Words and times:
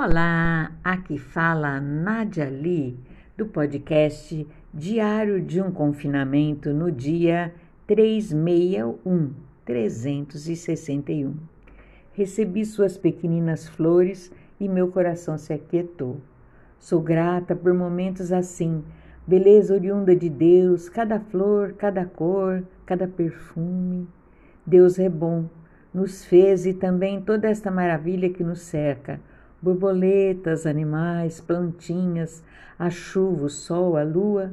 Olá, 0.00 0.70
aqui 0.84 1.18
fala 1.18 1.80
Nadia 1.80 2.48
Lee 2.48 2.96
do 3.36 3.46
podcast 3.46 4.46
Diário 4.72 5.42
de 5.42 5.60
um 5.60 5.72
Confinamento 5.72 6.72
no 6.72 6.88
dia 6.88 7.52
361, 7.84 9.32
361. 9.64 11.34
Recebi 12.12 12.64
suas 12.64 12.96
pequeninas 12.96 13.68
flores 13.68 14.30
e 14.60 14.68
meu 14.68 14.86
coração 14.86 15.36
se 15.36 15.52
aquietou. 15.52 16.20
Sou 16.78 17.02
grata 17.02 17.56
por 17.56 17.74
momentos 17.74 18.30
assim, 18.30 18.84
beleza 19.26 19.74
oriunda 19.74 20.14
de 20.14 20.28
Deus, 20.28 20.88
cada 20.88 21.18
flor, 21.18 21.72
cada 21.72 22.04
cor, 22.04 22.62
cada 22.86 23.08
perfume. 23.08 24.06
Deus 24.64 24.96
é 25.00 25.08
bom, 25.08 25.46
nos 25.92 26.24
fez 26.24 26.66
e 26.66 26.72
também 26.72 27.20
toda 27.20 27.48
esta 27.48 27.68
maravilha 27.68 28.30
que 28.30 28.44
nos 28.44 28.60
cerca 28.60 29.18
borboletas, 29.60 30.66
animais, 30.66 31.40
plantinhas, 31.40 32.42
a 32.78 32.90
chuva, 32.90 33.46
o 33.46 33.48
sol, 33.48 33.96
a 33.96 34.02
lua. 34.02 34.52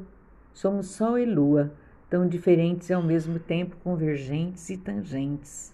Somos 0.54 0.88
sol 0.88 1.18
e 1.18 1.26
lua, 1.26 1.72
tão 2.10 2.28
diferentes 2.28 2.90
e 2.90 2.94
ao 2.94 3.04
mesmo 3.04 3.40
tempo 3.40 3.76
convergentes 3.84 4.70
e 4.70 4.78
tangentes. 4.78 5.74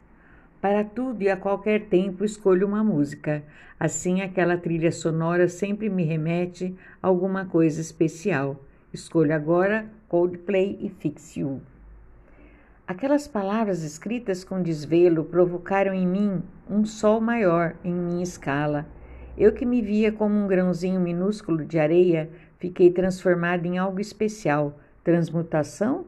Para 0.59 0.83
tudo 0.83 1.23
e 1.23 1.29
a 1.29 1.37
qualquer 1.37 1.87
tempo 1.87 2.23
escolho 2.23 2.67
uma 2.67 2.83
música. 2.83 3.43
Assim, 3.79 4.21
aquela 4.21 4.57
trilha 4.57 4.91
sonora 4.91 5.47
sempre 5.47 5.89
me 5.89 6.03
remete 6.03 6.75
a 7.01 7.07
alguma 7.07 7.45
coisa 7.45 7.81
especial. 7.81 8.63
Escolho 8.93 9.33
agora 9.33 9.89
Coldplay 10.07 10.77
e 10.81 10.89
Fix 10.89 11.37
You. 11.37 11.61
Aquelas 12.85 13.27
palavras 13.27 13.83
escritas 13.83 14.43
com 14.43 14.61
desvelo 14.61 15.23
provocaram 15.23 15.93
em 15.93 16.05
mim 16.05 16.43
um 16.69 16.85
sol 16.85 17.21
maior 17.21 17.73
em 17.83 17.93
minha 17.93 18.21
escala. 18.21 18.85
Eu 19.37 19.53
que 19.53 19.65
me 19.65 19.81
via 19.81 20.11
como 20.11 20.35
um 20.35 20.47
grãozinho 20.47 20.99
minúsculo 20.99 21.63
de 21.63 21.79
areia, 21.79 22.29
fiquei 22.59 22.91
transformada 22.91 23.65
em 23.67 23.77
algo 23.77 23.99
especial. 23.99 24.77
Transmutação? 25.03 26.05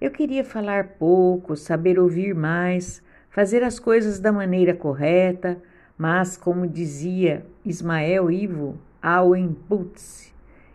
Eu 0.00 0.10
queria 0.10 0.44
falar 0.44 0.96
pouco, 0.98 1.56
saber 1.56 1.98
ouvir 1.98 2.34
mais, 2.34 3.02
fazer 3.30 3.62
as 3.62 3.78
coisas 3.78 4.20
da 4.20 4.30
maneira 4.30 4.74
correta, 4.74 5.60
mas, 5.96 6.36
como 6.36 6.66
dizia 6.66 7.46
Ismael 7.64 8.30
Ivo, 8.30 8.78
ao 9.02 9.34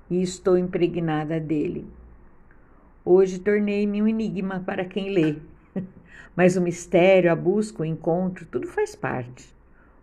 e 0.09 0.21
estou 0.21 0.57
impregnada 0.57 1.39
dele. 1.39 1.85
Hoje 3.05 3.39
tornei-me 3.39 4.01
um 4.01 4.07
enigma 4.07 4.61
para 4.65 4.83
quem 4.83 5.11
lê, 5.11 5.35
mas 6.35 6.57
o 6.57 6.61
mistério, 6.61 7.31
a 7.31 7.35
busca, 7.35 7.83
o 7.83 7.85
encontro, 7.85 8.45
tudo 8.45 8.67
faz 8.67 8.95
parte. 8.95 9.58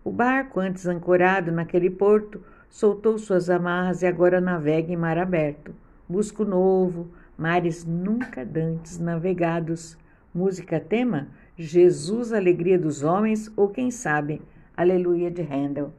O 0.06 0.12
barco, 0.12 0.60
antes 0.60 0.86
ancorado 0.86 1.50
naquele 1.50 1.90
porto, 1.90 2.40
soltou 2.70 3.18
suas 3.18 3.50
amarras 3.50 4.02
e 4.02 4.06
agora 4.06 4.40
navega 4.40 4.92
em 4.92 4.96
mar 4.96 5.18
aberto. 5.18 5.74
Busco 6.08 6.44
novo, 6.44 7.08
mares 7.36 7.84
nunca 7.84 8.44
dantes 8.44 9.00
navegados. 9.00 9.98
Música 10.32 10.78
tema: 10.78 11.26
Jesus, 11.58 12.32
alegria 12.32 12.78
dos 12.78 13.02
homens, 13.02 13.52
ou 13.56 13.68
quem 13.68 13.90
sabe, 13.90 14.40
Aleluia 14.76 15.28
de 15.28 15.42
Handel. 15.42 15.92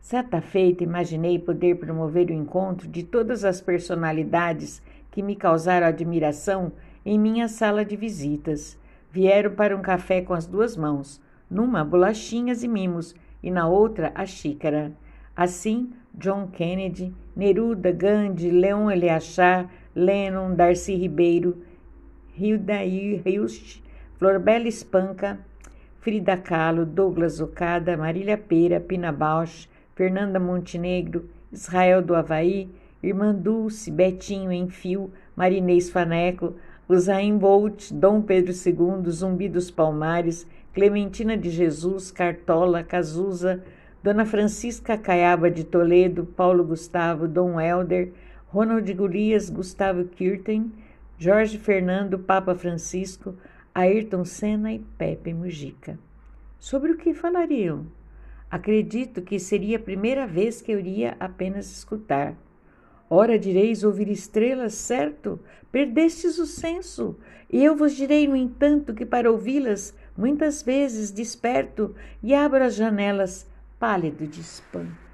Certa 0.00 0.40
feita, 0.40 0.84
imaginei 0.84 1.36
poder 1.36 1.80
promover 1.80 2.28
o 2.28 2.32
encontro 2.32 2.86
de 2.86 3.02
todas 3.02 3.44
as 3.44 3.60
personalidades 3.60 4.80
que 5.10 5.20
me 5.20 5.34
causaram 5.34 5.88
admiração 5.88 6.70
em 7.04 7.18
minha 7.18 7.48
sala 7.48 7.84
de 7.84 7.96
visitas. 7.96 8.78
Vieram 9.10 9.50
para 9.56 9.76
um 9.76 9.82
café 9.82 10.20
com 10.20 10.32
as 10.32 10.46
duas 10.46 10.76
mãos, 10.76 11.20
numa 11.50 11.84
bolachinhas 11.84 12.62
e 12.62 12.68
mimos 12.68 13.14
e 13.42 13.50
na 13.50 13.68
outra 13.68 14.12
a 14.14 14.26
xícara. 14.26 14.92
Assim, 15.36 15.90
John 16.14 16.48
Kennedy, 16.48 17.14
Neruda, 17.34 17.92
Gandhi, 17.92 18.50
Leon 18.50 18.90
Eleachar, 18.90 19.68
Lennon, 19.94 20.54
Darcy 20.54 20.94
Ribeiro, 20.94 21.62
Hilda 22.34 22.84
Hilst, 22.84 23.82
Florbela 24.18 24.66
Espanca, 24.66 25.38
Frida 26.00 26.36
Kahlo, 26.36 26.86
Douglas 26.86 27.40
Okada, 27.40 27.96
Marília 27.96 28.38
Pera, 28.38 28.80
Pina 28.80 29.12
Bausch, 29.12 29.68
Fernanda 29.94 30.38
Montenegro, 30.38 31.28
Israel 31.52 32.02
do 32.02 32.14
Havaí, 32.14 32.70
Irmã 33.02 33.34
Dulce, 33.34 33.90
Betinho 33.90 34.52
Enfio, 34.52 35.10
Marinês 35.36 35.90
Faneco, 35.90 36.54
Usain 36.88 37.36
Bolt, 37.36 37.92
Dom 37.92 38.22
Pedro 38.22 38.52
II, 38.52 39.10
Zumbi 39.10 39.48
dos 39.48 39.70
Palmares, 39.70 40.46
Clementina 40.76 41.38
de 41.38 41.48
Jesus, 41.48 42.10
Cartola, 42.10 42.84
Cazuza, 42.84 43.64
Dona 44.02 44.26
Francisca 44.26 44.98
Caiaba 44.98 45.50
de 45.50 45.64
Toledo, 45.64 46.26
Paulo 46.26 46.62
Gustavo, 46.62 47.26
Dom 47.26 47.58
Helder, 47.58 48.12
Ronald 48.48 48.92
Gurias, 48.92 49.48
Gustavo 49.48 50.04
Kirten, 50.04 50.70
Jorge 51.18 51.56
Fernando, 51.56 52.18
Papa 52.18 52.54
Francisco, 52.54 53.34
Ayrton 53.74 54.26
Senna 54.26 54.70
e 54.70 54.80
Pepe 54.98 55.32
Mujica. 55.32 55.98
Sobre 56.58 56.92
o 56.92 56.98
que 56.98 57.14
falariam? 57.14 57.86
Acredito 58.50 59.22
que 59.22 59.38
seria 59.38 59.78
a 59.78 59.80
primeira 59.80 60.26
vez 60.26 60.60
que 60.60 60.72
eu 60.72 60.78
iria 60.78 61.16
apenas 61.18 61.74
escutar. 61.74 62.36
Ora 63.08 63.38
direis 63.38 63.82
ouvir 63.82 64.10
estrelas, 64.10 64.74
certo? 64.74 65.40
Perdestes 65.72 66.38
o 66.38 66.44
senso. 66.44 67.16
E 67.50 67.64
eu 67.64 67.74
vos 67.74 67.94
direi, 67.94 68.28
no 68.28 68.36
entanto, 68.36 68.92
que 68.92 69.06
para 69.06 69.30
ouvi-las, 69.30 69.94
muitas 70.16 70.62
vezes 70.62 71.10
desperto 71.10 71.94
e 72.22 72.34
abro 72.34 72.64
as 72.64 72.74
janelas, 72.74 73.46
pálido 73.78 74.26
de 74.26 74.40
espanto. 74.40 75.05